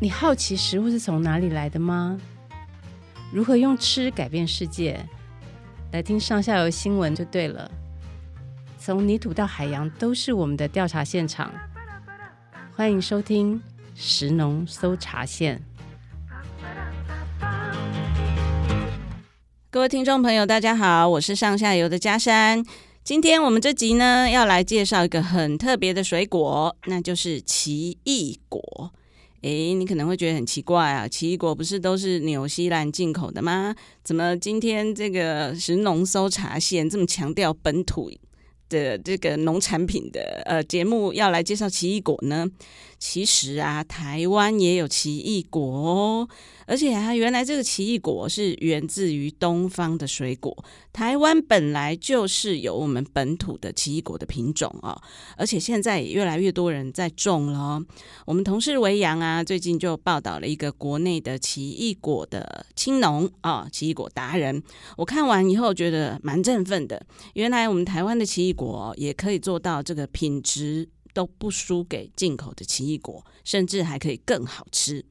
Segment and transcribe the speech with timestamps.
[0.00, 2.20] 你好奇食物是从哪里来的吗？
[3.32, 5.04] 如何用吃改变世界？
[5.90, 7.68] 来听上下游新闻就对了。
[8.78, 11.52] 从泥土到海洋，都是我们的调查现场。
[12.76, 13.60] 欢迎收听
[13.96, 15.60] 食农搜查线。
[19.68, 22.64] 各位听众朋友，大家好，我是上下游的嘉山。
[23.02, 28.92] 今天我们这集呢，要来介绍一个很特别的水果，那就是奇异果。
[29.42, 33.74] 诶，你可能会觉得很奇怪啊，奇异果不是都是纽西兰进口的吗？
[34.02, 38.10] 怎么今天这个食农搜查线这么强调本土
[38.68, 42.46] 的这个农产品的呃节目要来介绍奇异果呢？
[42.98, 46.28] 其实啊，台湾也有奇异果哦。
[46.66, 50.54] 而且啊，原来这个奇异果是源自于东方的水果。
[50.92, 55.00] 台湾本来就是有我们本土的奇异果的品种啊，
[55.36, 57.80] 而且现在也越来越多人在种了。
[58.26, 64.62] 我们同事维扬啊，最近就报道了一个国内的奇异果的青农啊，奇异果达人。
[64.96, 67.00] 我看完以后觉得蛮振奋的。
[67.34, 70.86] 原来我们台湾的奇异果也可以做到这个品质
[71.18, 75.04] 都不输给进口的奇异果，甚至还可以更好吃。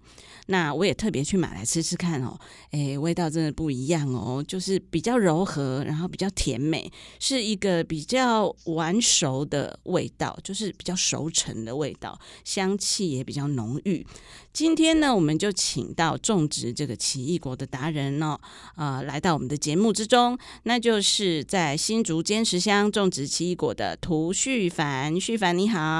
[0.49, 2.39] 那我也特别去买来吃吃看哦，
[2.72, 14.08] 诶，味道真的不一样哦，就是比较柔和，然后比较甜美，是一个比较完熟的味道，就是比较熟成的味道，香气也比较浓郁。
[14.53, 18.39] 今天呢，我们就请到种植这个奇异果的达人哦，
[18.77, 25.96] 呃，来到我们的节目之中，那就是在新竹尖石乡种植奇异果的涂旭凡，旭凡你好。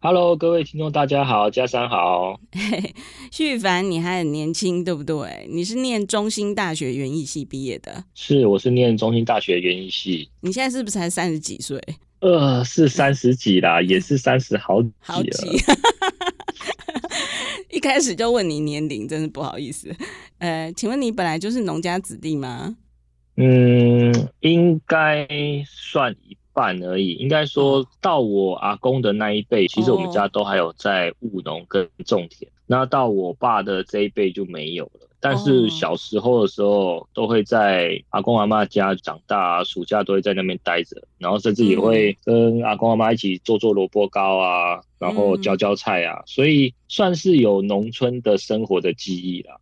[0.00, 2.40] Hello，各位听众，大家好，嘉珊好。
[3.32, 5.48] 旭凡，你还很年轻，对不对？
[5.50, 8.04] 你是念中兴大学园艺系毕业的。
[8.14, 10.30] 是，我是念中兴大学园艺系。
[10.40, 11.82] 你现在是不是才三十几岁？
[12.20, 14.94] 呃，是三十几啦， 也是三十好几了。
[15.00, 15.30] 好几。
[17.70, 19.94] 一开始就问你年龄，真是不好意思。
[20.38, 22.76] 呃，请问你本来就是农家子弟吗？
[23.36, 25.26] 嗯，应该
[25.66, 26.36] 算一。
[26.52, 32.50] 半而已，应该说到我阿公的那一辈，其实我们家都还有在务农跟种田。
[32.66, 35.08] 那到我爸的这一辈就没有了。
[35.22, 49.56] 但是小时候的时候，都会在阿公阿妈家长大，暑假都会在那边待着，然后甚至也会跟阿公阿妈一起做做萝卜糕啊，然后浇浇菜啊，所以算是有农村的生活的记忆啦。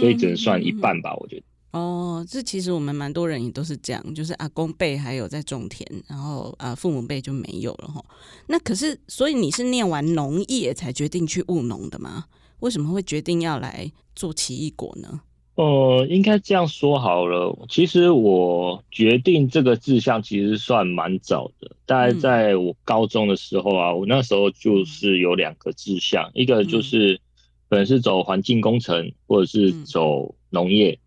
[0.00, 1.42] 所以只能算一半吧，我觉得。
[1.74, 8.02] 哦，这其实我们蛮多人也都是这样，就是阿公辈还有在种田，然后啊父母辈就没有了哈。
[8.46, 12.26] 那可是，所以你是念完农业才决定去务农的吗？
[12.60, 15.20] 为什么会决定要来做奇异果呢？
[15.56, 27.20] 呃，应该这样说好了，其实我决定这个志向其实算蛮早的，大概在我高中的时候啊，嗯、我那时候就是有两个志向，一个就是
[27.68, 30.92] 可能是走环境工程，或者是走农业。
[30.92, 31.03] 嗯，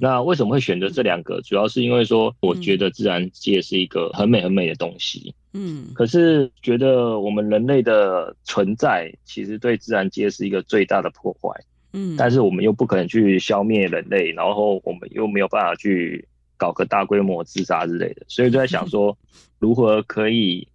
[0.00, 1.42] 那为什么会选择这两个？
[1.42, 5.34] 主要是因为说，我觉得自然界是一个很美很美的东西。
[5.52, 11.50] 嗯，可是觉得我们人类的存在，其实对自然界是一个最大的破坏。
[11.92, 19.16] 嗯，但是我们又不可能去消灭人类，然后我们又没有办法去搞个大规模自杀之类的，所以就在想说，
[19.58, 20.66] 如何可以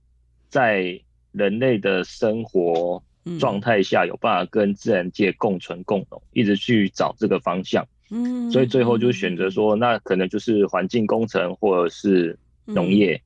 [0.50, 1.00] 在
[1.32, 3.02] 人类的生活
[3.40, 7.88] 状态下有办法跟自然界共存共荣，一直去找这个方向。
[8.16, 13.20] 嗯，所以最后就选择说，那可能就是环境工程或者是农业，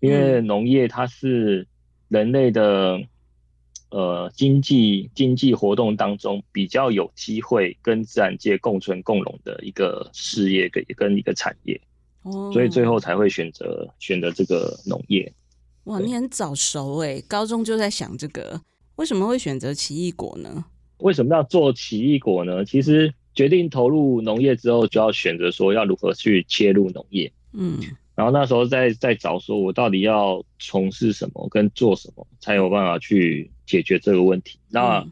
[0.00, 1.66] 因为农业它是
[2.08, 3.00] 人类的
[3.88, 11.80] 呃经济经济活动当中比较有机会跟自然界共存共荣的一个事业跟跟一个产业，
[12.24, 15.32] 哦，所以最后才会选择选择这个农业。
[15.84, 18.60] 哇，你很早熟哎，高中就在想这个，
[18.96, 20.66] 为什么会选择奇异果呢？
[20.98, 22.62] 为什么要做奇异果呢？
[22.62, 23.14] 其实。
[23.34, 27.32] 决定投入农业之后，就要选择说要如何去切入农业。
[27.52, 27.78] 嗯，
[28.14, 34.58] 然后那时候在在找说，我到底要从事什么跟做什么，才有办法去解决这个问题。
[34.70, 35.06] 那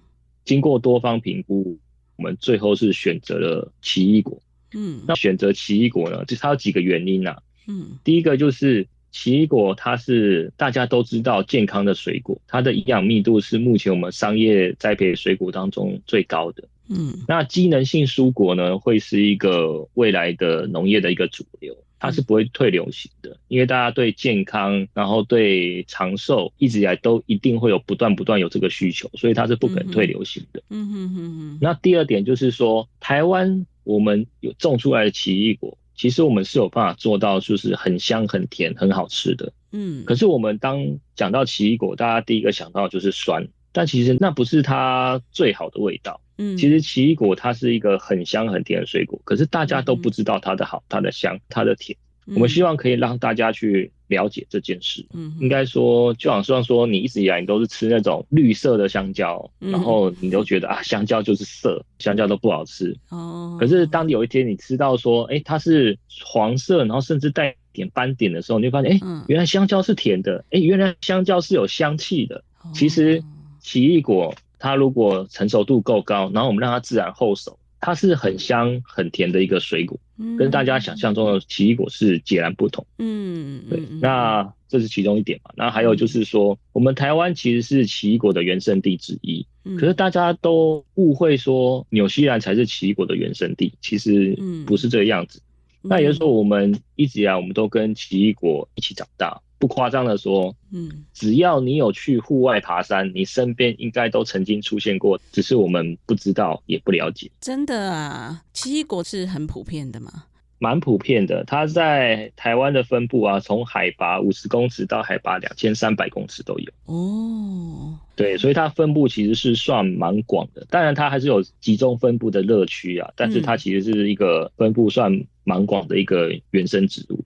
[0.45, 1.79] 经过多方评估，
[2.17, 4.41] 我们最后是选择了奇异果。
[4.75, 7.43] 嗯，那选择奇异果呢，就它有几个原因啊。
[7.67, 16.65] 嗯，第一个就是奇异果，它是大家都知道健康的水果，它的营养密度是目前我们商业栽培水果当中最高的。
[16.89, 30.63] 嗯，那机能性蔬果呢，会是一个未来的农业的一个主流，它是不会退流行的，因为大家对健康，然后对长寿，一直以来都一定会有不断不断有这个需求，所以它是不可能退流行的。
[30.71, 31.59] 嗯哼哼哼。
[31.61, 39.53] 那第二点就是说，台湾我们有种出来的奇异果，其实我们是有办法做到，就是很香、很甜、很好吃的。
[39.71, 40.05] 嗯。
[40.05, 46.21] 可是我们当讲到奇异果，大家第一个想到就是酸，但其实那不是它最好的味道。
[46.39, 51.97] 嗯，其实奇异果它是一个很香很甜的水果，可是大家都不知道它的好、它的香、它的甜。
[52.27, 55.05] 我们希望可以让大家去了解这件事。
[55.13, 62.97] 嗯，应该说，就好像说，你一直以来你都是吃那种绿色的香蕉，然后你都觉得啊，香蕉就是涩，香蕉都不好吃。
[63.09, 63.57] 哦。
[63.59, 72.45] 可是当有一天你吃到说，哎，它是黄色，然后甚至带点斑点的时候，你就发现，哎，原来香蕉是甜的，哎，原来香蕉是有香气的。
[72.73, 73.21] 其实
[73.59, 74.33] 奇异果
[74.63, 77.59] 它如果成熟度够高，然后我们让它自然后熟。
[77.85, 79.99] 它是很香很甜的一个水果，
[80.39, 82.87] 跟大家想象中的奇异果是截然不同。
[82.99, 85.51] 嗯，对，那这是其中一点嘛。
[85.57, 89.45] 那还有就是说，我们台湾其实是奇异果的原生地之一，
[89.81, 95.43] 可是大家都误会说纽西兰才是奇异果的原生地，其实不是这个样子。
[95.81, 99.41] 那也就是说，我们一直以来我们都跟奇异果一起长大。
[99.63, 107.31] 不夸张的说，嗯，只要你有去户外爬山，你身边应该都曾经出现过，只是我们不知道也不了解。
[107.41, 110.25] 真的啊，奇异果是很普遍的吗？
[110.59, 116.73] 蛮普遍的，它在台湾的分布啊，从海拔五十公尺到海拔两千三百公尺都有。
[116.87, 120.67] 哦，对，所以它分布其实是算蛮广的。
[120.71, 127.15] 当然，它还是有集中分布的热区啊，但是它其实是一个分布算蛮广的一个原生植物。
[127.15, 127.25] 嗯，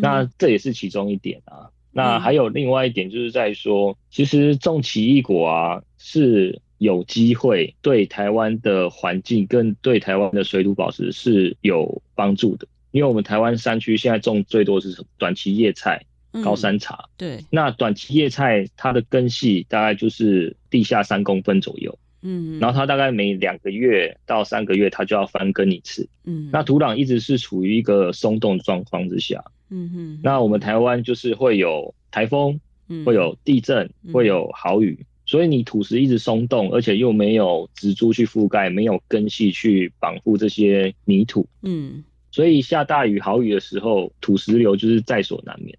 [0.00, 1.70] 那这也是其中一点啊。
[1.90, 12.68] 那还有另外一点，就是在说，其实种奇异果啊是有机会对台湾的环境跟对台湾的水土保持是有帮助的。
[12.90, 15.08] 因为我们台湾山区现在种最多是什么？
[15.18, 16.04] 短期叶菜、
[16.44, 17.08] 高山茶。
[17.16, 21.98] 对，那短期叶菜它的根系大概就是地下三公分左右。
[22.22, 26.08] 嗯，然后它大概每两个月到三个月，它就要翻耕一次。
[26.24, 29.44] 嗯，那土壤一直是处于一个松动状况之下。
[29.70, 32.60] 嗯哼，那我们台湾就是会有台风，
[33.04, 41.46] 会有地震，会有豪雨，所以你土石一直松动，而且又没有植株去覆盖，没有根系去绑护这些泥土。
[41.62, 45.78] 嗯，所以下大雨豪雨的时候，土石流就是在所难免。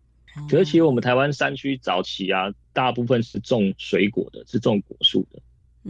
[0.50, 5.42] 可是其实我们台湾山区早期啊，大部分是种水果的，是种果树的。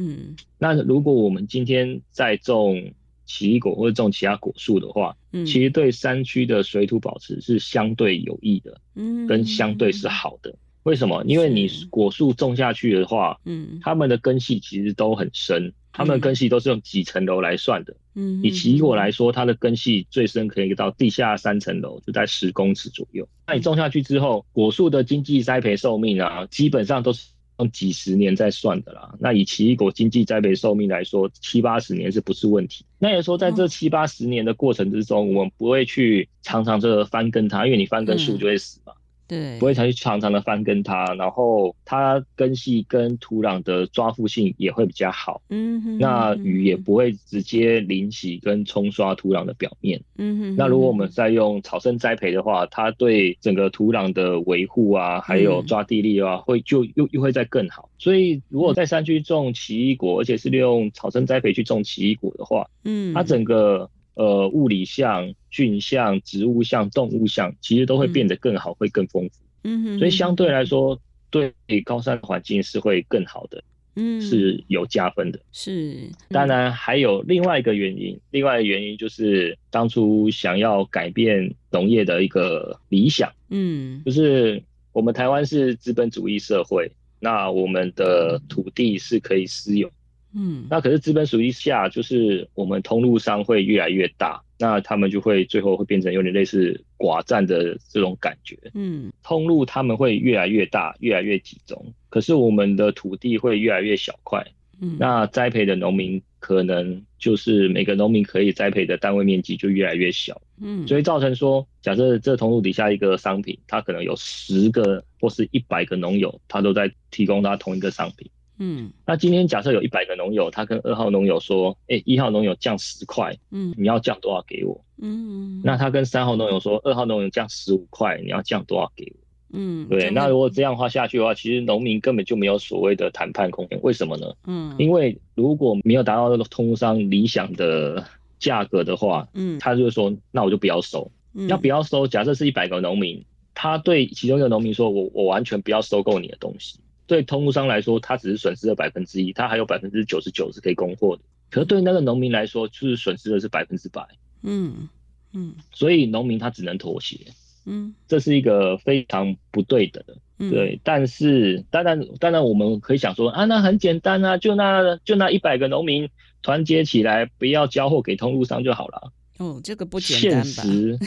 [0.02, 2.94] 嗯，那如果我们今天在种
[3.26, 10.56] 奇异果或者种其他果树的话，嗯，其实对山区的水土保持是相对有益的，嗯，跟相对是好的。
[10.84, 11.22] 为什么？
[11.26, 23.28] 因为你果树种下去的话，嗯，它们的根系其实都很深，它们的根系都是用几层楼来算的，嗯，以奇异果来说，它的根系最深可以到地下三层楼，就在十公尺左右。
[23.48, 27.28] 那你种下去之后，果树的经济栽培寿命啊，基本上都是。
[27.60, 32.86] 用几十年在算的啦，那以奇异果经济栽培寿命来说，七八十年是不是问题？
[32.98, 38.94] 那也说在这七八十年的过程之中，我们不会去常常这个翻耕它，因为你翻耕树就会死嘛。
[39.30, 45.42] 对，不会常去常常的翻跟它，然后它根系跟土壤的抓附性也会比较好。
[45.50, 50.02] 嗯哼，那雨也不会直接淋洗跟冲刷土壤的表面。
[50.18, 57.88] 嗯哼，那如果我们再用草生栽培的话，它对整个土壤的维护啊，还有抓地力啊，会就又又会再更好。
[58.00, 63.88] 所以如果在山区种奇异果，而且是利用草生栽培去种奇异果的话，嗯，它整个。
[64.16, 69.42] 呃，物理像、菌像、植物像、动物像，其实都会变得更好，嗯、会更丰富。
[69.64, 71.54] 嗯哼，所以相对来说，对
[71.86, 73.64] 高山环境是会更好的，
[73.96, 75.40] 嗯，是有加分的。
[75.52, 89.90] 是，嗯、当然还有另外一个原因，另外一个原因就是当初想要改变农业的一个理想，嗯，就是我们台湾是资本主义社会，那我们的土地是可以私有。
[90.34, 98.58] 嗯，那可是资本主义下，就是我们通路商会越来越大，那他们就会最后会变成有点类似寡占的这种感觉。
[98.74, 104.46] 嗯，通路他们会越来越大，越来越集中，可是我们的土地会越来越小块。
[104.82, 110.42] 嗯，那栽培的农民可能就是每个农民可以栽培的单位面积就越来越小。
[110.62, 118.30] 嗯，所以造成说，假设这通路底下一个商品，它可能有十个或是一百个农友，他都在提供他同一个商品。
[118.60, 124.84] 嗯，那今天假设有一百个农友，他跟二号农友说，哎、欸，一号农友降十块，嗯，你要降多少给我？
[125.02, 129.20] 嗯，那他跟三号农友说，二号农友降十五块，你要降多少给我？
[129.52, 134.34] 嗯，对，那如果这样的话下去的话，其实农民根本就没有所谓的谈判空间，为什么呢？
[134.46, 138.06] 嗯，因为如果没有达到那个通商理想的
[138.40, 141.10] 价格的话，嗯，他就会说，那我就不要收，
[141.48, 142.08] 要不要收？
[142.08, 143.24] 假设是一百个农民，
[143.56, 146.80] 他对其中一个农民说，我我完全不要收购你的东西。
[147.10, 151.24] 对通路商来说，他只是损失了百分之一，他还有百分之九十九是可以供货的。
[151.50, 154.08] 可是对那个农民来说，就是损失的是百分之百。
[154.44, 154.88] 嗯
[155.34, 157.18] 嗯，所以农民他只能妥协。
[157.66, 160.06] 嗯，这是一个非常不对的。
[160.38, 166.10] 对，但是当然当然我们可以想说啊，那很简单啊，就那就那一百个农民，
[166.44, 169.12] 团结起来，不要交货给通路商就好了。
[169.40, 170.44] 哦，这个不简单吧？
[170.44, 171.00] 现实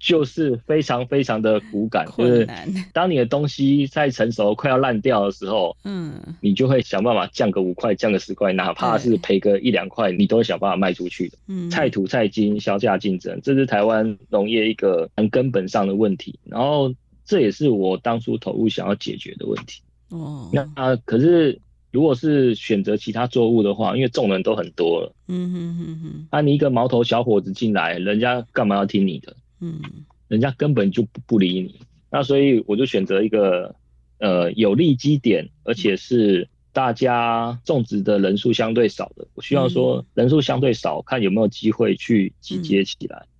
[0.00, 2.48] 就是非常非常的骨感，就是
[2.94, 11.36] 当你的东西在成熟快要烂掉的时候，嗯，你就会想办法降个五块，降个十块，哪怕是赔个一两块，你都会想办法卖出去的。
[11.48, 16.38] 嗯，菜土菜金，销价竞争，这是台湾农业一个很根本上的问题。
[16.44, 16.94] 然后
[17.26, 19.82] 这也是我当初投入想要解决的问题。
[20.08, 21.60] 哦，那啊，可是
[21.92, 29.36] 如果是选择其他作物的话，因为种人都很多了，嗯哼哼哼，啊，你一个毛头小伙子进来，人家干嘛要听你的？
[29.60, 29.80] 嗯，
[30.28, 33.74] 人家根本就不不理你，那所以我就选择一个
[34.18, 39.26] 呃有利基点，而且是大家种植的人数相对少的。
[39.34, 43.26] 我希望说人数相对少，看有没有机会去集结起来。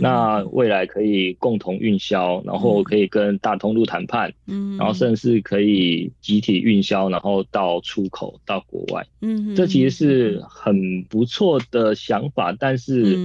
[0.00, 13.18] 那未来可以共同运销，然后可以跟大通路谈判，嗯，然后甚至可以集体运销，然后到出口到国外，嗯，这其实是很不错的想法，但是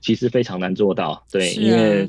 [0.00, 2.08] 其实非常难做到，对，因为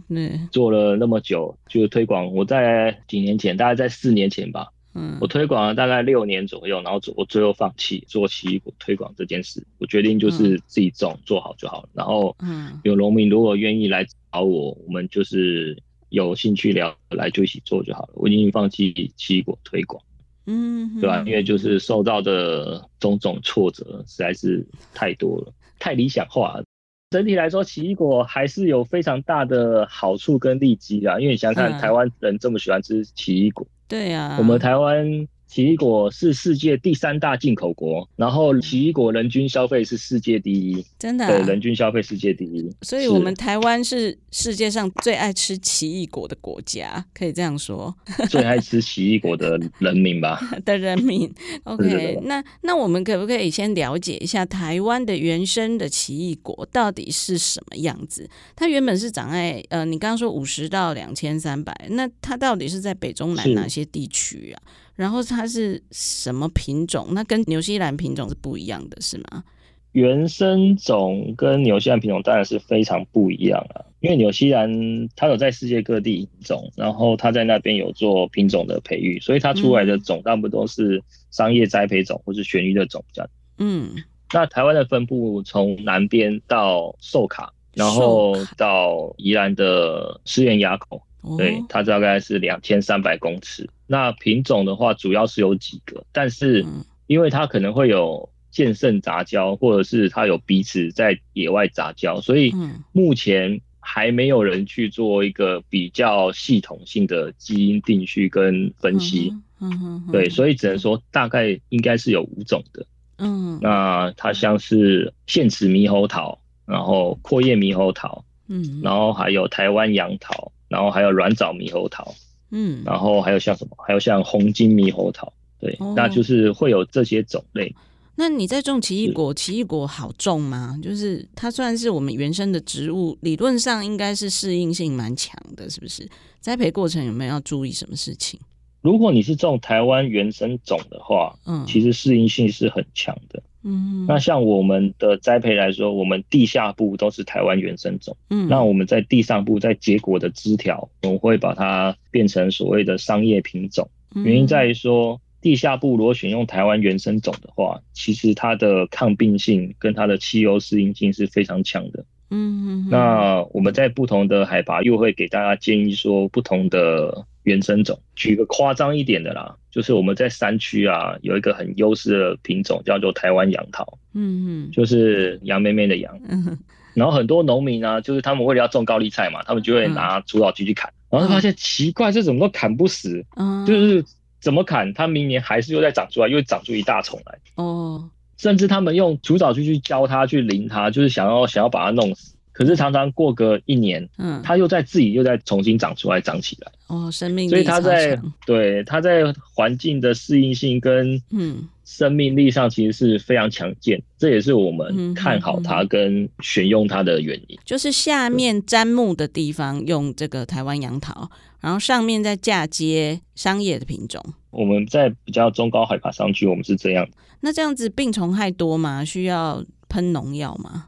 [0.52, 4.68] 做了那么久，就推广，我在几年前，大概在四年前吧。
[4.98, 9.62] 嗯，我推广了大概六年左右，然后我最后放弃做奇异果推广这件事。
[9.78, 11.90] 我决定就是自己种，做好就好了。
[11.94, 18.10] 然后，嗯，有农民如果愿意来找我，我们就是有兴趣聊来就一起做就好了。
[18.14, 20.02] 我已经放弃奇异果推广，
[20.46, 21.22] 嗯，对吧？
[21.28, 26.64] 因为就是受到的种种挫折实在是太多了，太理想化了。
[27.10, 31.20] 整体来说，奇异果还是有非常大的好处跟利基啊。
[31.20, 33.68] 因为你想想看，台湾人这么喜欢吃奇异果。
[33.88, 35.28] 对呀、我们台湾。
[35.56, 41.32] 奇异果是世界第三大进口国，然后奇异果人均消费是世界第一，真的、啊？
[41.32, 42.70] 对，人均消费世界第一。
[42.82, 47.96] 所以，我们台湾是世界上最爱吃奇异果的国家，可以这样说。
[48.30, 50.38] 最爱吃奇异果的人民吧？
[50.66, 51.34] 的人民。
[51.64, 58.30] OK，那那我们可不可以先了解一下台湾的原生的奇异果到底是什么样子？
[58.58, 64.62] 它原本是长在呃，你刚刚说五十到两千三百，那它到底是在北中南哪些地区啊？
[64.96, 67.08] 然后它是什么品种？
[67.12, 69.44] 那跟纽西兰品种是不一样的，是吗？
[69.92, 74.70] 原生种跟纽西兰品种当然是非常不一样啊，因为纽西兰
[75.16, 83.30] 它有在世界各地种，然后它在那边有做品种的培育，所以它出来的种大部分都是商业栽培种或是选育的种这样。
[83.58, 83.92] 嗯，
[84.34, 91.02] 那台湾的分布从南边到寿卡，然后到宜兰的思源垭口。
[91.38, 93.70] 对，它大概是两千三百公尺。
[93.88, 96.66] 那品种的话，主要是有几个，但是
[97.08, 102.54] 因为它可能会有剑圣杂交，或者是它有彼此在野外杂交，所以
[102.92, 109.34] 目前还没有人去做一个比较系统性的基因定序跟分析。
[109.62, 112.86] 嗯对，所以只能说大概应该是有五种的。
[113.18, 120.52] 嗯，那它像是现齿猕猴桃，然后阔叶猕猴桃，嗯，然后还有台湾杨桃。
[120.68, 122.14] 然后还有软枣猕猴桃，
[122.52, 123.76] 嗯，然后还有像什么？
[123.86, 127.74] 还有像红金猕猴桃，对，哦、那就是会有这些种类。
[128.18, 130.80] 那你在种奇异果，奇异果好种吗？
[130.82, 136.08] 就是它算是我们原生的植物，理论上应该是适应性蛮强的，是不是？
[136.40, 138.40] 栽培过程有没有要注意什么事情？
[138.82, 143.44] 如果你是种台湾原生种的话，嗯，其实适应性是很强的。
[143.68, 148.16] 嗯，那像我们的栽培来说，我们地下部都是台湾原生种。
[148.30, 153.90] 嗯，那我们在地上部在结果的枝条，我们会把它变成所谓的商业品种。
[154.14, 162.06] 原因在于说，地下部如果选用台湾原生种的话，其实它的抗病性跟它的气候适应性是非常强的。
[162.30, 168.00] 嗯，那我们在不同的海拔又会给大家建议说，不同的原生种。
[168.16, 173.98] 举个夸张一点的啦，就是我们在山区啊，有一个很优势的品种叫做台湾杨桃。
[174.14, 176.20] 嗯嗯，就是杨妹妹的杨。
[176.28, 176.58] 嗯，
[176.94, 183.26] 然后很多农民呢，就是他们为了要种高丽菜嘛，他们就会拿除草机去砍，然后发现奇怪，这怎么都砍不死。
[183.38, 184.04] 嗯，就是
[184.40, 187.40] 怎么砍，它明年还是又再长出来，又长出一大丛来。
[187.56, 188.10] 哦。
[188.38, 192.35] 甚至他们用除草机去浇它，去淋它，就是想要想要把它弄死。
[192.56, 196.72] 可是常常过个一年，嗯，它又在自己又在重新长出来，长起来。
[196.88, 197.50] 哦，生命力。
[197.50, 207.60] 所以它在对它在环境的适应性跟嗯生命力上其实是非常强健，这也是我们看好它跟选用它的原因。
[207.66, 214.24] 就是下面砧木的地方用这个台湾杨桃，然后上面再嫁接商业的品种。
[214.52, 217.06] 我们在比较中高海拔上去，我们是这样。
[217.42, 219.04] 那这样子病虫害多吗？
[219.04, 220.86] 需要喷农药吗？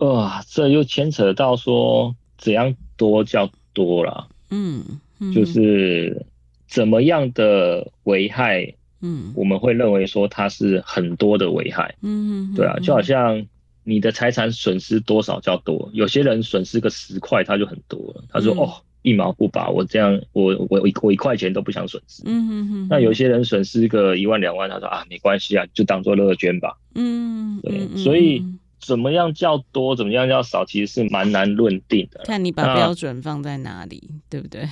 [0.00, 4.28] 哇、呃，这又牵扯到说怎样多叫多啦。
[4.50, 4.84] 嗯，
[5.20, 6.26] 嗯，就是
[6.68, 11.94] 怎么样的危害嗯，我们会认为说它是很多的危害。
[12.02, 13.46] 嗯，对啊，就好像
[13.84, 18.82] 你的财产损失多少叫多，有些人损失个十块他就很多了，他说、嗯、哦。
[19.02, 22.22] 一毛不拔，我这样，我我我一块钱都不想损失。
[22.26, 22.86] 嗯哼哼。
[22.90, 26.76] 那有些人损失个一万两万，他说啊，没关系啊，就当做乐捐吧。
[26.94, 27.96] 嗯，对。
[27.96, 28.44] 所以
[28.80, 32.22] 怎么样叫多，怎么样叫少，其实是蛮难论定的。
[32.24, 34.66] 看你把标准放在哪里，对不对？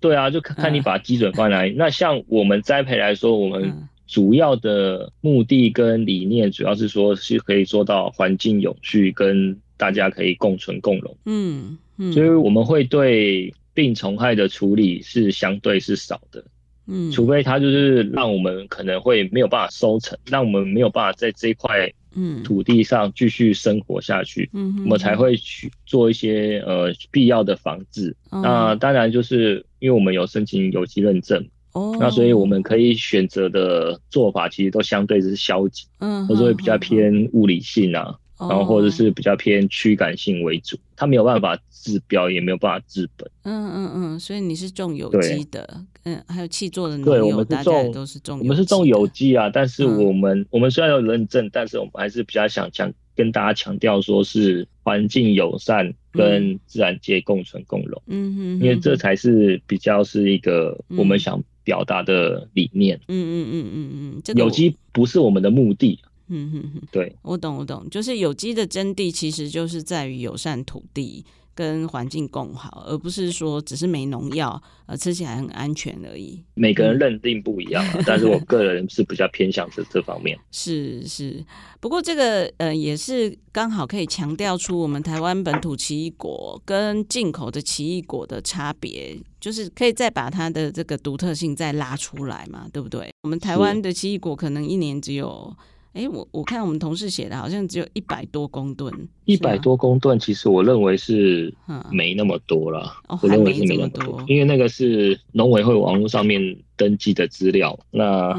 [0.00, 1.74] 对啊，就看你把基准放在哪里。
[1.76, 11.16] 那像我们栽培来说，我们主要的目的跟理念，主要是说是可以做到环境永续，跟大家可以共存共荣。
[11.26, 11.78] 嗯。
[12.12, 16.42] 所以我们会对病虫害的处理是相对是少的，
[16.90, 22.42] 嗯，除非它就是让我们可能会没有办法收成，让我们没有办法在这一块嗯。
[22.42, 28.16] 土地上继续生活下去，嗯，我们才会去做一些呃必要的防治。
[28.30, 38.16] 那当然就是因为我们有申请有机认证，哦，那所以我们可以选择的做法其实都相对是消极，嗯，或者会比较偏物理性啊。
[38.40, 43.30] 然后或者是比较偏驱赶性为主，它没有办法治标，也没有办法治本。
[43.42, 49.50] 嗯嗯嗯，所以你是种有机的，嗯，还有气作的农友，对，我们是种都是种，我们是种有机啊。
[49.52, 58.02] 但是我们、嗯、我们虽然有认证，但是我们还是比较想强跟大家强调，说是环境友善跟自然界共存共荣。
[58.06, 62.98] 嗯哼，因为这才是比较是一个我们想表达的理念。
[63.08, 65.98] 嗯嗯嗯嗯嗯，这个、有机不是我们的目的。
[66.32, 76.42] 嗯哼哼，对，我懂我懂，就是有机的真谛其实就是在于友善土地跟环境共好，而不是说只是没农药，呃，吃起来很安全而已。
[76.54, 80.38] 每个人认定不一样，啊，嗯、但是我个人是比较偏向这这方面。
[80.52, 81.44] 是是，
[81.80, 93.10] 不过这个呃也是刚好可以强调出我们台湾本土奇异果跟进口的奇异果的差别，就是可以再把它的这个独特性再拉出来嘛，对不对？
[93.22, 95.54] 我们台湾的奇异果可能一年只有。
[95.92, 98.92] 哎，我我看我们同事写的，好像只有一百多公吨。
[99.24, 101.52] 一百多公吨，其实我认为是
[101.90, 102.92] 没那么多了。
[103.08, 107.78] 哦，我认为是没那么多，因为那个是农委会网络上面登记的资料。
[107.90, 108.32] 那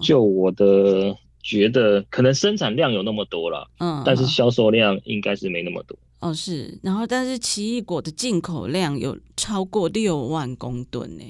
[0.00, 5.96] 就我的觉得，可能生产量有那么多了，嗯，但是销售量应该是没那么多。
[6.20, 6.78] 哦，是。
[6.82, 11.24] 然后，但是奇异果的进口量有超过六万公吨呢。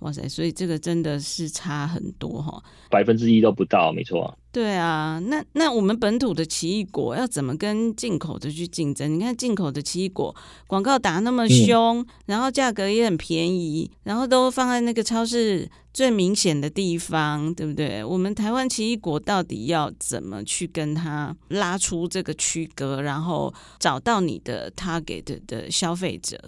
[0.00, 4.36] 哇塞，所以这个真的是差很多哈，百分之一都不到，没错。
[4.50, 9.12] 对啊，那那我们本土的奇异果要怎么跟进口的去竞争？
[9.12, 10.34] 你看进口的奇异果
[10.66, 18.02] 广告打那么凶，嗯、然后价格也很便宜，然后都放在那个超市最明显的地方，对不对？
[18.02, 26.38] 我们台湾奇异果到底要怎么去跟它拉出这个区隔，然后找到你的 target 的消费者？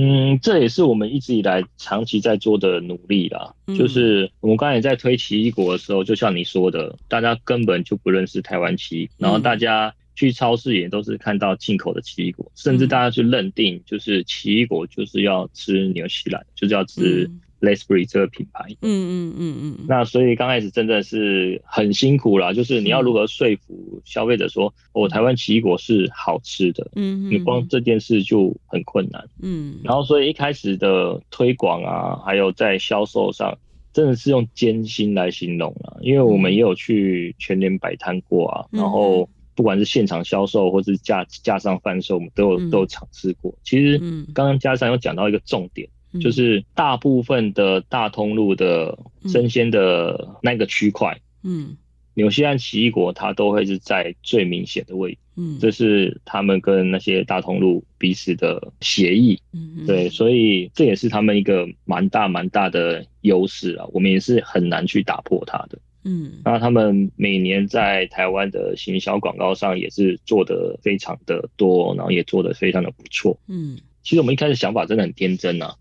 [0.00, 3.52] 嗯，这也是我们一直以来长期在做的努力啦。
[3.66, 17.28] 嗯、就是我们刚才在推奇异果的时候，就像你说的，大家根本就不认识台湾奇异，然后大家去超市也都是看到进口的奇异果，甚至大家去认定就是奇异果就是要吃纽西兰，就是要吃、
[17.60, 17.68] 嗯。
[17.68, 33.58] Lethbridge 这个品牌，嗯嗯嗯嗯，那所以刚开始真的是很辛苦啦，就是你要如何说服消费者说，哦，台湾奇异果是好吃的，嗯，你光这件事就很困难，嗯，然后所以一开始的推广啊，还有在销售上，
[33.92, 43.52] 真的是用艰辛来形容啊，因为我们也有去全年摆摊过啊，然后不管是现场销售或是架架上贩售，我们都有都有尝试过。
[43.64, 43.98] 其实
[44.32, 45.88] 刚刚加上有讲到一个重点。
[46.20, 51.76] 就是大部分的大通路的生鲜的那个区块，嗯，
[52.14, 75.76] 纽西兰奇异果它都会是在最明显的位置，嗯，这是他们跟那些大通路彼此的协议，嗯，对，所以这也是他们一个蛮大蛮大的优势啊，我们也是很难去打破它的，嗯，那他们每年在台湾的行销广告上也是做得非常的多，然后也做得非常的不错，嗯，其实我们一开始想法真的很天真啊。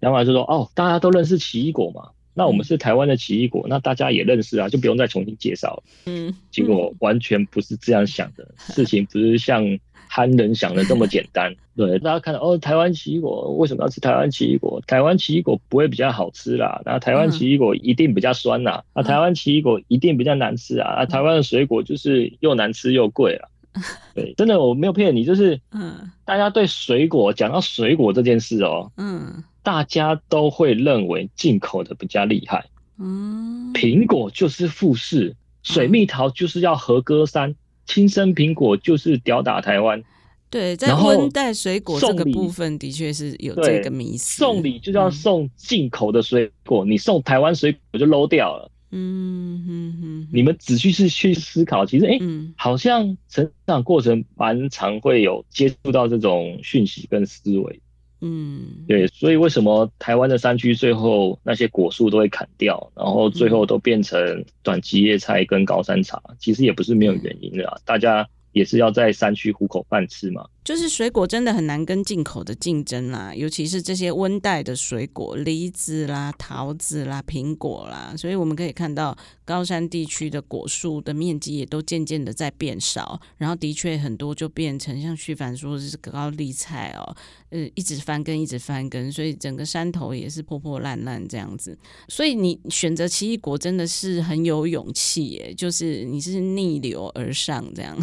[0.00, 5.82] 想法就是说，哦，大家都认识奇异果嘛，那我们是台湾的奇异果，那大家也认识啊，就不用再重新介绍了。
[6.06, 9.64] 嗯，结果完全不是这样想的， 事情不是像
[10.08, 11.54] 憨人想的这么简单。
[11.76, 14.82] 对，大家看到哦，台湾奇异果为什么要吃台湾奇异果？
[14.86, 23.48] 台湾奇异果不会比较好吃啦，那台湾奇异果一定比较酸啦，那台湾奇异果一定比较难吃啊，啊，台湾的水果就是又难吃又贵啊。
[24.14, 29.44] 对，真的我没有骗你，就是嗯，大家对水果讲到水果这件事哦，嗯。
[29.62, 32.66] 大家都会认为进口的比较厉害，
[32.98, 37.54] 嗯，苹果就是富士，水蜜桃就是要和歌山，
[37.86, 40.02] 青生苹果就是吊打台湾。
[40.48, 44.38] 对，在温带水果这个部分的确是有这个迷思。
[44.38, 48.68] 送礼就是要送进口的水果，你送台湾水果就 low 掉了。
[48.90, 57.80] 嗯哼哼，你们仔细是去思考，其实哎，欸嗯、好像成长过程蛮常会有接触到这种讯息跟思维。
[58.20, 66.20] 嗯，对，所以为什么台湾的山区最后那些果树都会砍掉，然后最后都变成短期叶菜跟高山茶？
[66.38, 70.46] 其实也不是没有原因的啊，大家也是要在山区糊口饭吃嘛。
[70.62, 79.16] 就是水果真的很难跟进口的竞争啦，尤其是这些温带的水果，梨子啦、桃子啦、苹果啦，所以我们可以看到
[79.50, 87.16] 高山地区的果树的面积也都渐渐的在变少，然后的确很多就变成像旭凡说的是高丽菜哦，
[87.48, 91.76] 呃，一直翻耕，一直翻耕，所以整个山头也是破破烂烂这样子。
[92.06, 97.98] 所以你选择奇异果真的是很有勇气耶，就是你是逆流而上这样。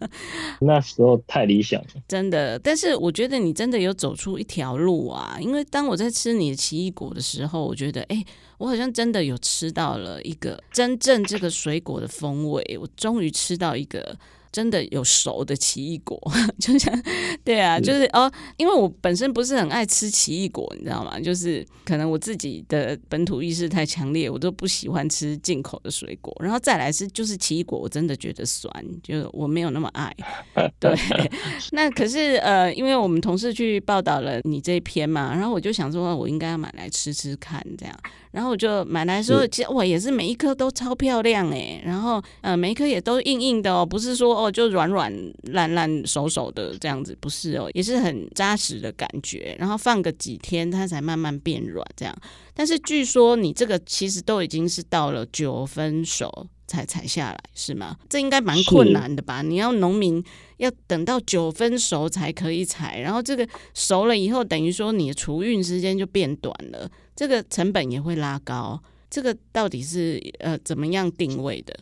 [0.62, 1.88] 那时候太理想了。
[2.08, 5.36] 真的，但是我觉得你真的有走出一条路啊！
[5.38, 8.24] 因为当我在吃你的奇异果的时候，我觉得，哎，
[8.58, 14.16] 我好像真的有吃到了一个真正这个水果的风味，我终于吃到一个。
[14.52, 16.18] 真的有熟的奇异果，
[16.58, 17.02] 就像
[17.44, 21.20] 对啊，就是哦，因为我本身不是很爱吃奇异果，你知道吗？
[21.20, 26.34] 就是可能我自己的本土意识太强烈，我都不喜欢吃进口的水果。
[26.40, 30.10] 然后再来是就是奇异果，我真的觉得酸，就是我没有那么爱。
[30.80, 30.96] 对，
[31.72, 37.94] 那可是呃，因为我们同事去报道了你这一篇嘛，然后我就想说，我应该要买来吃吃看，这样。
[38.36, 45.10] 然后我就买来说，其实哇，也是每一颗都超漂亮哎，然后呃，每一颗也都硬硬的哦，不是说哦就软软
[45.44, 49.56] 烂烂熟熟的这样子，不是哦，也是很扎实的感觉。
[49.58, 52.14] 然后放个几天，它才慢慢变软这样。
[52.52, 57.96] 但是据说你这个其实都已经是到了九分熟才采下来，是吗？
[58.10, 59.40] 这应该蛮困难的吧？
[59.40, 60.22] 你要农民
[60.58, 66.90] 要等到九分熟才可以采，然后这个熟了以后，等于说你的储运时间就变短了。
[67.16, 71.74] 这个成本也会拉高，这个到底是呃怎么样定位的？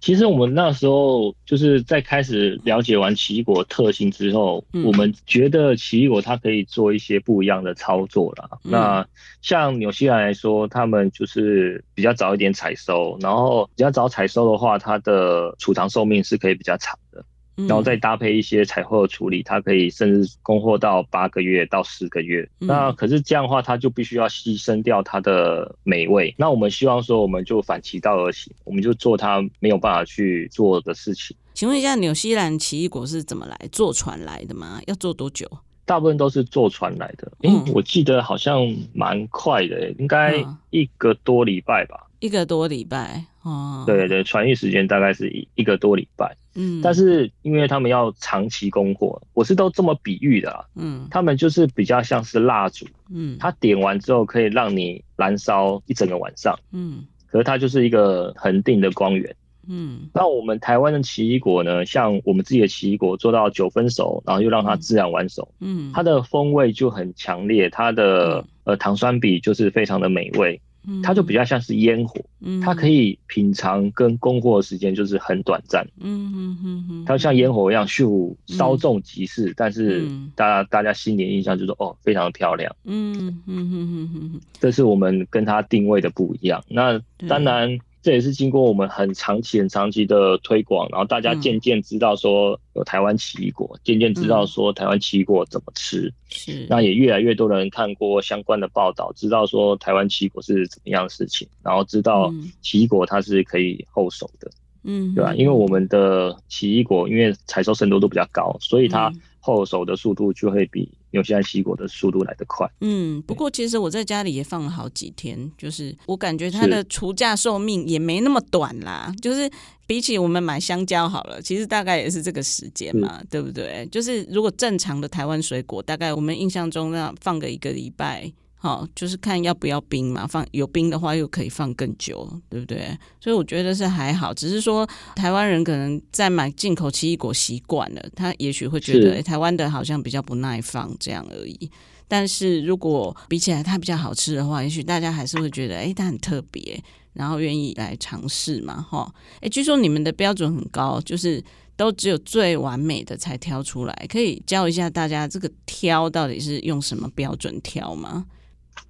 [0.00, 8.48] 其实我们那时候就是在开始了解完奇异果特性之后，嗯、我们觉得奇异果它可以做一些不一样的操作啦。
[8.64, 9.06] 嗯、那
[9.42, 17.22] 像纽西兰来说，他们就是比较早一点采收，然后比较早采收的话，它的储藏寿命是可以比较长的。
[17.66, 22.48] 然后再搭配一些采后的处理，它可以甚至供货到八个月到十个月。
[22.60, 26.34] 嗯、那可是这样的话，它就必须要牺牲掉它的美味。
[26.38, 31.36] 那我们希望说，我们就反其道而行，我们就做它没有办法去做的事情。
[31.54, 33.58] 请问一下，纽西兰奇异果是怎么来？
[33.70, 34.80] 坐船来的吗？
[34.86, 35.46] 要坐多久？
[35.84, 37.32] 大部分都是坐船来的。
[37.42, 38.60] 哎、嗯，我记得好像
[38.94, 40.36] 蛮快的，应该
[40.70, 42.06] 一个多礼拜吧。
[42.20, 43.82] 一个多礼拜哦。
[43.86, 46.36] 对对，船运时间大概是一一个多礼拜。
[46.54, 50.64] 嗯，但是因为他们要长期供货，我是都这么比喻的啊。
[50.74, 59.36] 嗯，他们就是比较像是蜡烛，嗯，它点完之后可以让你燃烧一整个晚上，嗯，可是它就是一个恒定的光源，
[59.68, 60.10] 嗯。
[60.12, 70.60] 那我们台湾的奇异果呢，像我们自己的奇异果做到九分熟，然后又让它自然完熟，嗯，它的风味就很强烈，它的呃糖酸比就是非常的美味。
[71.02, 86.64] 它就比较像是烟火，嗯、它可以品尝跟供货的时间就是很短暂，嗯嗯嗯嗯，它像烟火一样咻，稍纵即逝，嗯、但是大家大家心里印象就是哦，非常的漂亮，嗯嗯嗯嗯嗯，这是我们跟它定位的不一样。
[86.68, 87.78] 那当然。
[88.02, 96.12] 这也是经过我们很长期、很长期的推广，然后大家渐渐知道说有台湾奇异果，渐渐、嗯、知道说台湾奇异果怎么吃。
[96.30, 102.32] 是，那也越来越多人看过相关的报道，知道说台湾奇异果是怎么样的事情，然后知道
[102.62, 104.50] 奇异果它是可以后熟的。
[104.82, 105.34] 嗯，对吧？
[105.34, 112.70] 因为我们的奇异果，因为采收深度都比较高，所以它后手的速度就会比纽西兰奇异果的速度来得快。
[112.80, 119.12] 嗯，不过其实我在家里也放了好几天，就是我感觉它的除价寿命也没那么短啦。
[119.20, 119.50] 就是
[119.86, 123.88] 比起我们买香蕉好了，其实大概也是这个时间嘛，是对不对？
[123.90, 128.32] 就是如果正常的台湾水果，大概我们印象中那放个一个礼拜。
[128.62, 132.94] 好，就是看要不要冰嘛，放有冰的话又可以放更久，对不对？
[133.18, 141.70] 所以我觉得是还好，只是说台湾人可能在买进口奇异果习惯了，他也许会觉得，哎，台湾的好像比较不耐放这样而已。
[142.06, 146.78] 但是如果比起来它比较好吃的话，也许大家还是会觉得，哎，它很特别，
[147.14, 149.10] 然后愿意来尝试嘛，哈。
[149.40, 151.42] 哎，据说你们的标准很高，就是
[151.76, 158.26] 都只有最完美的才挑出来，可以教一下大家这个挑到底是用什么标准挑吗？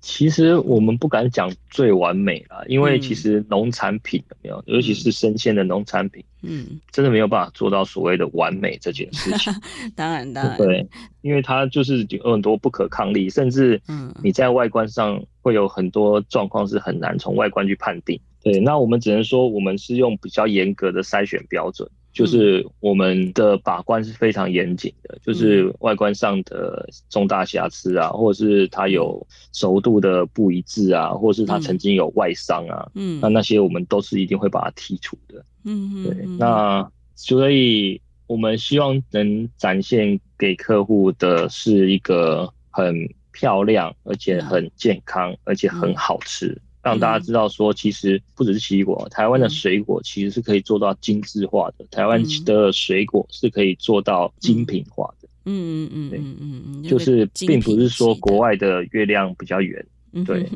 [0.01, 9.53] 其实我们不敢讲最完美啦，因为其实农产品有没有，尤其是生鲜的农产品，嗯，真的没有办法做到所谓的完美这件事情。
[9.95, 10.87] 当然，当然，对，
[11.21, 13.81] 因为它就是有很多不可抗力，甚至
[14.23, 18.19] 你在外观上会有很多状况是很难从外观去判定。
[18.43, 21.87] 对，那我们只能说，我们是用比较严格的筛选标准。
[22.13, 42.95] 就是我们的把关是非常严谨的，就是外观上的重大瑕疵啊，或者是它有熟度的不一致啊，或者是它曾经有外伤啊，嗯，那那些我们都是一定会把它剔除的，嗯嗯，对，那所以我们希望能展现给客户的是一个很
[43.33, 46.61] 漂亮，而且很健康，而且很好吃。
[46.83, 51.85] 让大家知道说，其实不只是奇异果，台湾的水果其实是可以做到精致化的。
[51.91, 55.29] 台湾的水果是可以做到精品化的。
[55.45, 59.85] 嗯嗯嗯，对，嗯嗯嗯，就是并不是说国外的月亮比较圆。
[60.25, 60.49] 对。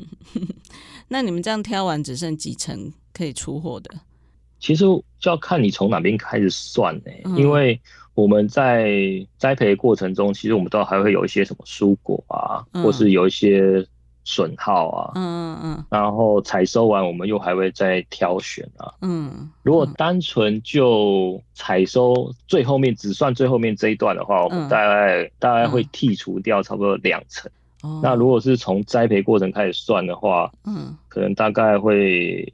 [1.09, 3.91] 那你们这样挑完只剩几成可以出货的？
[4.59, 7.37] 其实就要看你从哪边开始算呢？
[7.37, 7.79] 因为
[8.15, 8.91] 我们在
[9.37, 13.87] 栽培过程中，其实我们都还会有一些什么蔬果啊，或是有一些。
[14.25, 27.51] 损耗啊，嗯嗯嗯，然后采收完，我们又还会再挑选啊，嗯，如果单纯就采收最后面只算最后面这一段的话，我们大概大概会剔除掉差不多两成。
[28.03, 32.47] 那如果是从栽培过程开始算的话，嗯，可能大概会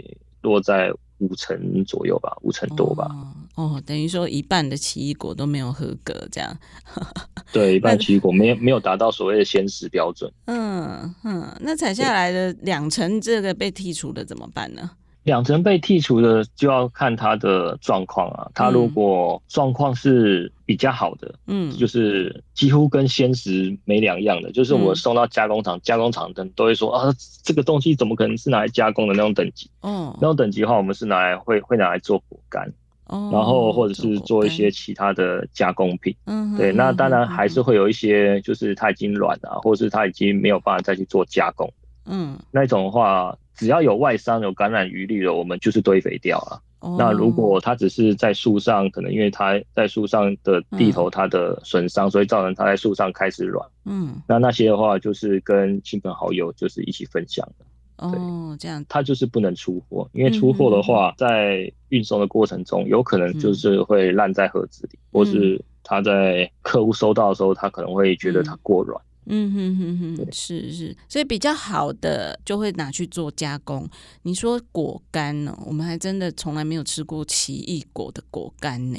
[0.43, 0.93] 落在。
[1.23, 3.15] 五成左右吧，五成多吧。
[3.55, 6.57] 哦，哦，等于说一半的奇异果都没有合格，这样。
[7.53, 10.31] 对，一半奇异果没有没有达到所谓的鲜食标准。
[10.47, 14.91] 嗯嗯，那采下来的两成这个被剔除的怎么办呢？
[15.25, 29.71] 两成被剔除的就要看它的状况啊，它如果状况是比较好的，嗯，就是几乎跟鲜食没两样的，就是我送到加工厂，加工厂的都会说啊，这个东西怎么可能是拿来加工的那种等级？
[29.83, 32.73] 哦，那种等级的话，我们是拿来会会拿来做果干，
[33.11, 41.71] 哦，然后或者是做一些其他的加工品，嗯，对，那当然还是会有一些，就是它已经软了，或者是它已经没有办法再去做加工，
[42.07, 43.37] 嗯，那种的话。
[43.57, 46.57] 只要有外伤、有感染余力的，我们就是堆肥掉啊。
[46.79, 46.99] Oh.
[46.99, 53.69] 那如果它只是在树上，可能因为它在树上的地头它的损伤，嗯、所以造成它在树上开始软。
[53.85, 57.67] 嗯，那那些的话就是跟亲朋好友就是一起分享的。
[58.01, 69.01] 哦，oh, 这样，它就是不能出货，因为出货的话，在运送的过程中，有可能就是会烂在盒子里，嗯、或是他在客户收到的时候，他可能会觉得它过软。
[69.27, 73.89] 嗯哼哼哼，是是，所以比较好的就会拿去做加工。
[74.23, 75.57] 你说果干呢？
[75.67, 78.99] 我们还真的从来没有吃过奇异果的果干呢。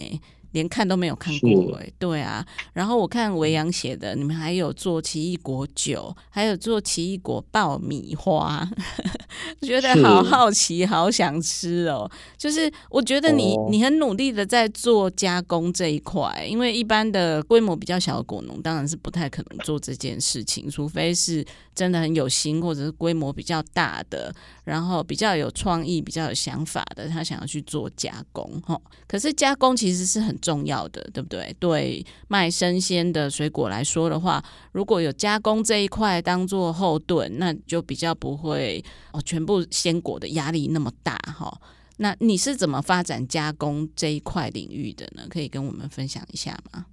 [0.52, 2.46] 连看都没有看过哎，对啊。
[2.74, 8.70] 然后我看维扬写的，你们还有做奇异果酒，还有做奇异果爆米花，
[9.62, 12.10] 觉得好好奇，好想吃哦。
[12.38, 24.34] 就是我觉得你你很努力的在做加工这一块，因为一般的规模比较小的果农当然是不太可能做这件事情，除非是真的很有心，或者是规模比较大的，
[24.64, 28.80] 然后比较有创意、比较有想法的，他想要去做加工哈。
[29.08, 31.56] 可是加工其实是很重要的，对不对？
[31.60, 41.62] 对卖生鲜的水果来说的话，如果有加工这一块当做后盾，那就比较不会哦，全部鲜果的压力那么大哈。
[41.98, 45.24] 那你是怎么发展加工这一块领域的呢？
[45.30, 46.86] 可以跟我们分享一下吗？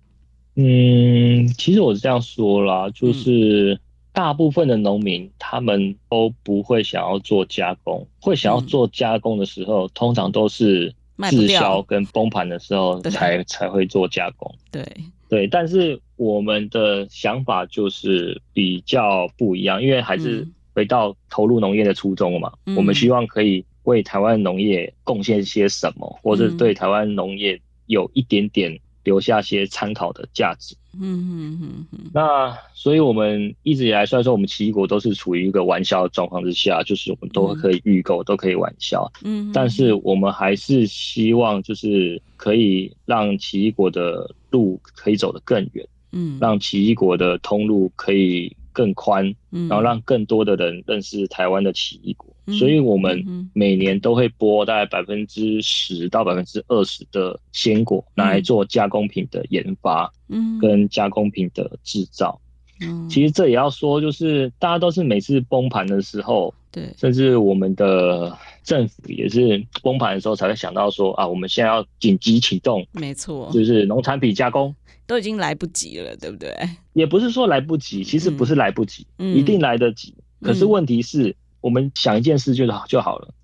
[0.54, 3.80] 嗯，其实我是这样说啦，就是
[4.12, 10.94] 大部分的农民他们都不会想要做加工，会想要做加工的时候，嗯、通常都是。
[11.30, 14.84] 滞销跟崩盘的时候才才会做加工，对。
[15.28, 28.78] 对，但是我们的想法就是比较不一样，因为还是回到投入农业的初衷嘛，嗯、我们希望可以为台湾农业贡献些什么，嗯、或者对台湾农业有一点点。
[29.04, 30.76] 留下些参考的价值。
[31.00, 31.98] 嗯嗯嗯嗯。
[32.12, 39.10] 那所以我们一直以来，虽然说我们奇异果都是处于一个玩销的状况之下，就是我们都可以预购，嗯、都可以玩销。
[39.22, 39.50] 嗯。
[39.52, 45.86] 但是我们还是希望，就是可以让奇异果的路可以走得更远。
[46.12, 46.38] 嗯。
[46.40, 52.28] 让奇异果的通路可以更宽，嗯然后让更多的人认识台湾的奇异果。
[52.52, 62.40] 所以，我们每年都会播大概百分之十到百分之二十的鲜果拿来做加工品的研发，嗯，跟加工品的制造。
[62.80, 74.74] 嗯，其实这也要说，就是大家都是每次崩盘的时候，对，甚至我们的政府也是崩盘的时候才会想到说啊，我们现在要紧急启动，没错，就是农产品加工。
[75.06, 76.54] 都已经来不及了，对不对？
[76.92, 80.14] 也不是说来不及，其实不是来不及，嗯，一定来得及。
[80.40, 81.34] 可是问题是。
[81.60, 83.34] 我们想一件事就好就好了。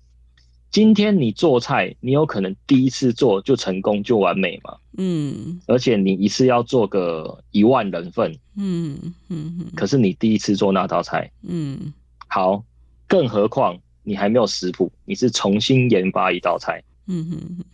[0.71, 4.75] 今天你做菜，你有可能第一次做就成功就完美嘛？
[4.97, 5.61] 嗯。
[5.67, 8.99] 而且你一次要做个一万人份，嗯
[9.29, 9.67] 嗯。
[9.75, 11.93] 可是你第一次做那道菜，嗯。
[12.27, 12.61] 好，
[13.07, 16.83] 更何况你还没有食谱，你是重新研发一道菜。
[17.07, 17.65] 嗯哼，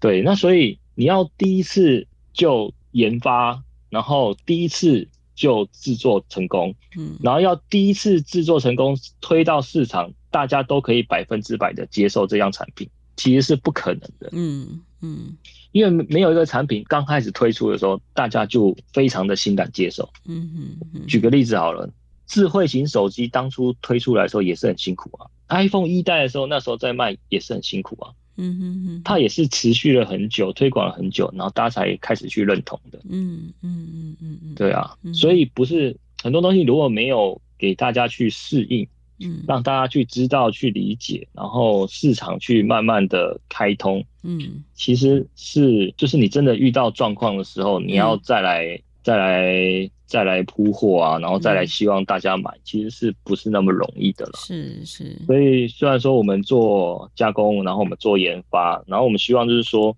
[0.00, 5.06] 对，那所以你要第一次就研发，然后第一次
[5.38, 14.28] 就制作成功，嗯，然后要第一次制作成功推到市场，大家都可以百分之百的接受这样产品，其实是不可能的。
[14.32, 15.36] 嗯嗯，
[15.70, 20.10] 因为没有一个产品刚开始推出的时候，大家就非常的欣然接受。
[20.26, 21.88] 嗯嗯，举个例子好了，
[22.26, 28.10] 智慧型手机当初推出来的时候也是很辛苦啊，iPhone 一代的时候那时候在卖也是很辛苦啊。
[28.38, 32.98] 嗯哼哼，它也是持续了很久，推广了很久，然后大家才开始去认同的。
[33.10, 49.90] 嗯嗯嗯嗯嗯，对啊，所以不是很多东西如果没有给大家去适应，嗯，让大家去知道、去理解，然后市场去慢慢的开通，嗯，其实是就是你真的遇到状况的时候，你要再来再来。
[50.08, 54.32] 再来铺货啊，然后再来希望大家买，嗯、其实是不是那么容易的了？
[54.36, 55.16] 是是。
[55.26, 59.94] 所以虽然说我们做加工，然后我们做研发，然后我们希望就是说，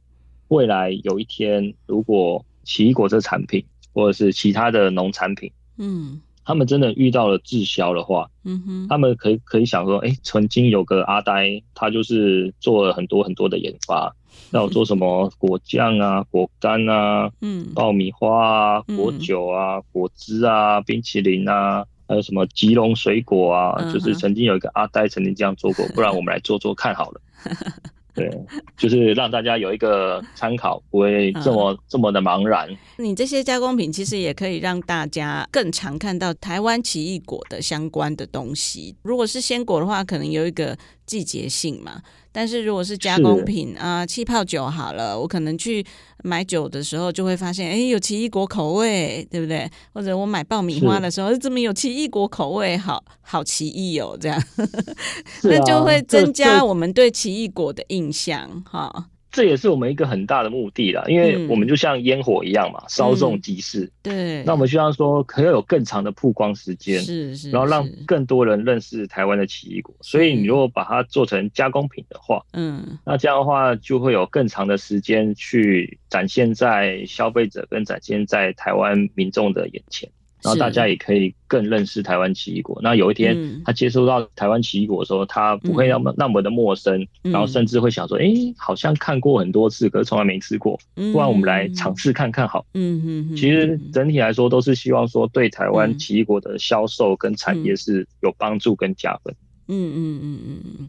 [0.48, 14.14] 未来有一天，如果奇异果这产品或者是其他的农产品，嗯，他们真的遇到了滞销的话，嗯哼，他们可以可以想说，哎，曾经有个阿呆，他就是做了很多很多的研发。
[14.53, 27.20] 那我做什么果酱啊、果干啊、嗯，爆米花啊、果酒啊、嗯、果汁啊、冰淇淋啊，还有什么吉隆水果啊，嗯、就是曾经有一个阿呆曾经这样做过， 不然我们来做做看好了。
[28.14, 28.30] 对，
[28.76, 32.68] 就是让大家有一个参考，不会这么、嗯、这么的茫然。
[32.96, 38.96] 你这些加工品其实也可以让大家更常看到台湾奇异果的相关的东西。
[39.02, 40.76] 如果是鲜果的话，可能有一个
[41.10, 42.00] 季节性嘛。
[42.32, 45.84] 但是如果是加工品啊，气泡酒好了，我可能去
[46.22, 49.68] 买酒的时候就会发现，哎、欸，有奇异果口味，对不对？
[49.92, 52.78] 或者我买爆米花的时候，怎么有奇异果口味？
[52.78, 54.40] 好好奇异哦，这样，
[55.42, 59.06] 那就会增加我们对奇异果的印象，哈。
[59.30, 63.90] 这也是我们一个很大的目的啦，因为我们就像烟火一样嘛，稍纵即逝。
[64.02, 69.94] 对，那我们希望说，可以有更长的曝光时间，是是，然后让更多人认识台湾的奇异果。
[70.00, 80.10] 所以你如果把它做成加工品的话，嗯，那这样的话就会有更长的时间去展现在消费者跟展现在台湾民众的眼前。
[80.42, 82.79] 然后大家也可以更认识台湾奇异果。
[82.83, 90.79] 那有一天他接触到台湾奇异果的时候，他不会那么那么的陌生，然后甚至会想说：“哎，好像看过很多次，可是从来没吃过。
[90.94, 93.37] 不然我们来尝试看看好。”嗯嗯。
[93.37, 99.35] 其实整体来说都是希望说对台湾奇异果的销售跟产业是有帮助跟加分。
[99.68, 100.88] 嗯嗯嗯嗯嗯。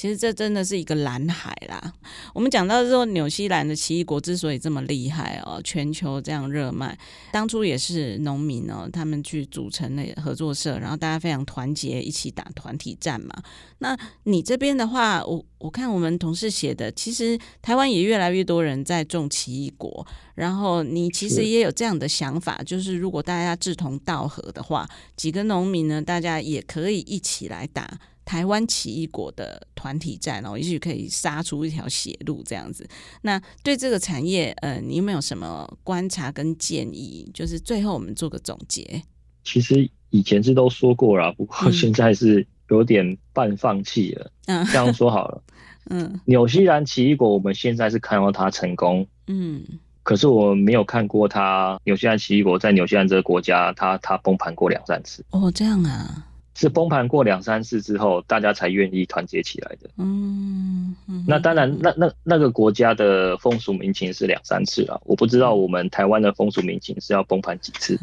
[0.00, 1.92] 其实这真的是一个蓝海啦。
[2.32, 6.98] 我们讲到说，纽西兰的奇异果之所以这么厉害哦，全球这样热卖，
[7.30, 13.42] 当初也是农民哦，他们去组成了合作社，然后大家非常团结，一起打团体战嘛。
[13.80, 28.00] 那你这边的话，我我看我们同事写的，其实台湾也越来越多人在种奇异果，然后你其实也有这样的想法，就是如果大家志同道合的话，几个农民呢，大家也可以一起来打。
[28.24, 32.88] 台湾奇异果的团体战哦，也许可以杀出一条血路这样子。
[33.22, 37.28] 那对这个产业，呃，你有没有什么观察跟建议？
[37.34, 39.02] 就是最后我们做个总结。
[39.42, 44.30] 其实以前是都说过了，不过现在是有点半放弃了。
[44.46, 45.42] 嗯，这样说好了。
[45.90, 49.04] 嗯，纽西兰奇异果，我们现在是看到它成功。
[49.26, 49.64] 嗯，
[50.04, 55.24] 可是我没有看过它纽西兰奇异果在纽西兰这个国家，它它崩盘过两三次。
[55.30, 56.26] 哦，这样啊。
[56.54, 59.88] 是崩盘过两三次之后，大家才愿意团结起来的。
[59.96, 60.94] 嗯，
[61.26, 65.00] 那当然，那那那个国家的风俗民情是两三次了。
[65.04, 67.98] 我不知道我们台湾的风俗民情是要崩盘几次。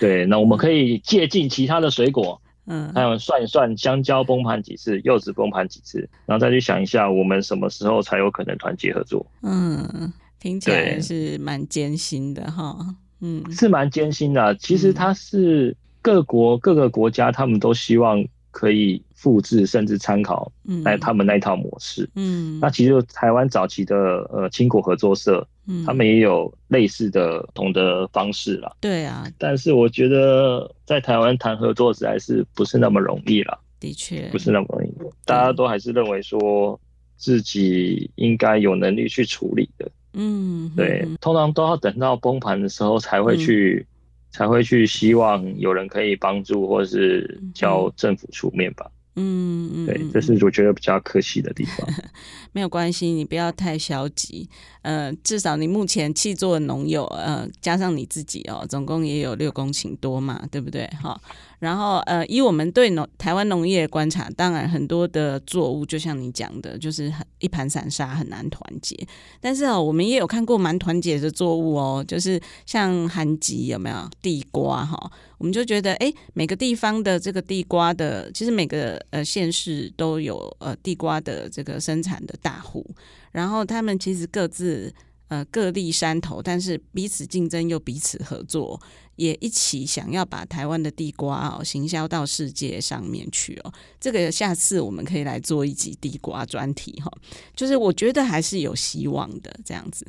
[0.00, 9.24] 对，那我们可以借鉴其他的水果， 嗯，还有算一算香蕉崩盘几次，柚子崩盘几次，然后再去想一下我们什么时候才有可能团结合作。
[9.42, 12.76] 嗯，听起来是蛮艰辛的哈。
[13.20, 14.54] 嗯，是蛮艰辛的。
[14.56, 15.76] 其实它是。
[16.08, 20.50] 各国各个国家，他们都希望可以复制甚至参考
[20.82, 22.08] 来他们那一套模式。
[22.14, 23.94] 嗯，那其实台湾早期的
[24.32, 28.74] 呃青果合作社，嗯，他们也有类似的同的方式啦。
[28.80, 33.58] 对啊，但是我觉得在台湾谈合作实在是不是那么容易啦。
[33.78, 34.90] 的确，不是那么容易。
[35.26, 36.80] 大家都还是认为说
[37.18, 39.90] 自己应该有能力去处理的。
[40.14, 43.86] 嗯，对，通常都要等到崩盘的时候才会去。
[44.30, 48.90] 才会去希望有人可以帮助，或是叫政府出面吧。
[49.20, 51.88] 嗯嗯，对，这是我觉得比较可惜的地方。
[52.52, 54.48] 没有关系，你不要太消极。
[54.82, 60.86] 呃，至少你目前气作的农友，呃，加上你自己哦，总共也有六公顷多嘛，对不对？
[61.02, 61.20] 哈。
[61.58, 68.96] 然后，呃，以我们对农台湾农业观察，当然很多的作物，就像你讲的，就是很一盘散沙，很难团结。
[69.40, 75.10] 但是哦，我们也有看过蛮团结的作物哦，就是像韩吉有没有地瓜哈？
[75.38, 82.86] 我们就觉得，哎，每个地方的这个地瓜的，其实每个呃县市都有呃地瓜的这个生产的大户，
[83.32, 84.92] 然后他们其实各自
[85.28, 88.80] 呃各立山头，但是彼此竞争又彼此合作。
[89.16, 97.10] 也一起想要把台湾的地瓜哦行销到世界上面去哦，这个下次我们可以来做一集地瓜专题哈，
[97.56, 100.06] 就是我觉得还是有希望的这样子。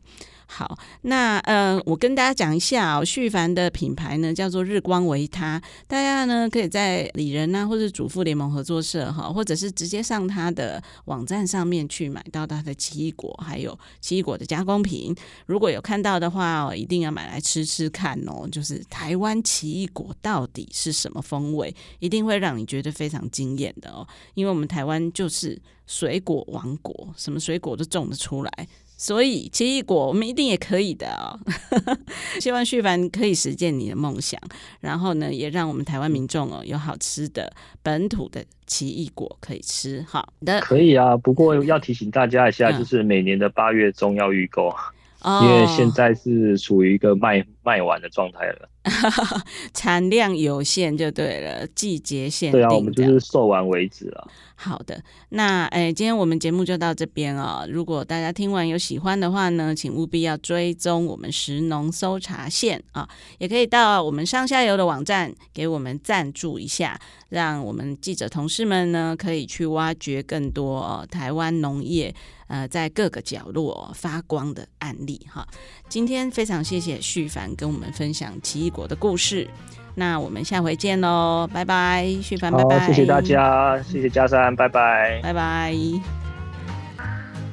[0.52, 15.16] 好，那呃，我跟大家讲一下哦，旭凡的品牌呢叫做日光维他，大家呢可以在里仁啊，或者主妇联盟合作社哈，或者是直接上他的网站上面去买到他的奇异果，还有奇异果的加工品。
[15.46, 18.50] 如果有看到的话哦，一定要买来吃吃看哦。
[18.52, 24.06] 就是台湾奇异果到底是什么风味，一定会让你觉得非常惊艳的哦。
[24.34, 28.68] 因为我们台湾就是水果王国，什么水果都种得出来。
[29.02, 31.40] 所以奇异果我们一定也可以的哦，
[32.42, 34.38] 希望旭凡可以实现你的梦想，
[34.82, 37.50] 然后呢，也让我们台湾民众哦有好吃的
[37.82, 40.06] 本土的奇异果可以吃。
[40.06, 44.68] 好的，可以啊，不过要提醒大家一下，就是每年的八月中要预购。
[44.68, 48.70] 嗯哦、因为现在是处于一个卖卖完的状态了，
[49.74, 52.62] 产量有限就对了，季节限定。
[52.62, 54.28] 对啊，我们就是售完为止了。
[54.56, 57.68] 好的，那哎，今天我们节目就到这边哦。
[57.70, 63.08] 如果大家听完有喜欢的话呢，请务必要追踪我们食农搜查线啊，
[63.40, 67.00] 也可以到我们上下游的网站给我们赞助一下，
[67.30, 72.14] 让我们记者同事们呢可以去挖掘更多哦台湾农业。
[72.50, 75.48] 呃，在各个角落发光的案例哈。
[75.88, 79.48] 今天非常谢谢旭凡跟我们分享奇异果的故事。
[79.96, 85.74] 那我们下回见喽，拜拜，旭凡，拜拜，谢谢大家，谢谢嘉珊，拜拜，拜拜。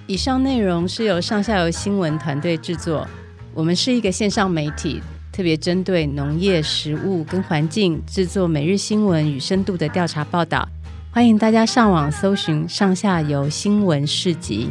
[0.07, 3.07] 以上内容是由上下游新闻团队制作，
[3.53, 10.67] 我们是一个线上媒体，特别针对农业、食物跟环境制作每日新闻与深度的调查报道。
[11.17, 14.69] 欢迎大家上网搜寻上下游新闻市集。